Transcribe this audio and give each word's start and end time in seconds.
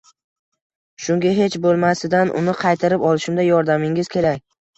Shunga 1.07 1.33
kech 1.39 1.57
bo`lmasidan, 1.65 2.33
uni 2.41 2.57
qaytarib 2.63 3.07
olishimda 3.11 3.47
yordamingiz 3.49 4.13
kerak 4.19 4.43